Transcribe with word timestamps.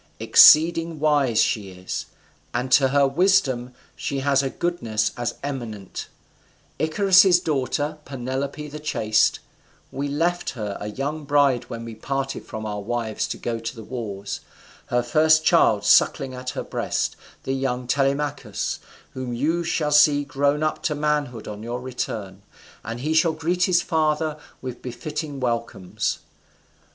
Exceeding 0.19 0.99
wise 0.99 1.39
she 1.39 1.69
is, 1.69 2.07
and 2.55 2.71
to 2.71 2.87
her 2.87 3.07
wisdom 3.07 3.71
she 3.95 4.21
has 4.21 4.41
a 4.41 4.49
goodness 4.49 5.11
as 5.15 5.35
eminent; 5.43 6.07
Icarius's 6.79 7.39
daughter, 7.39 7.99
Penelope 8.03 8.67
the 8.67 8.79
chaste: 8.79 9.41
we 9.91 10.07
left 10.07 10.49
her 10.57 10.75
a 10.81 10.87
young 10.89 11.23
bride 11.25 11.65
when 11.65 11.85
we 11.85 11.93
parted 11.93 12.47
from 12.47 12.65
our 12.65 12.81
wives 12.81 13.27
to 13.27 13.37
go 13.37 13.59
to 13.59 13.75
the 13.75 13.83
wars, 13.83 14.39
her 14.87 15.03
first 15.03 15.45
child 15.45 15.85
sucking 15.85 16.33
at 16.33 16.49
her 16.57 16.63
breast, 16.63 17.15
the 17.43 17.53
young 17.53 17.85
Telemachus, 17.85 18.79
whom 19.13 19.33
you 19.33 19.63
shall 19.63 19.91
see 19.91 20.23
grown 20.23 20.63
up 20.63 20.81
to 20.81 20.95
manhood 20.95 21.47
on 21.47 21.61
your 21.61 21.79
return, 21.79 22.41
and 22.83 23.01
he 23.01 23.13
shall 23.13 23.33
greet 23.33 23.65
his 23.65 23.83
father 23.83 24.39
with 24.63 24.81
befitting 24.81 25.39
welcomes. 25.39 26.17